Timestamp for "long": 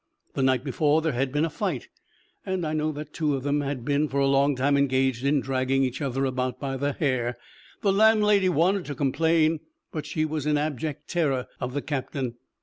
4.25-4.55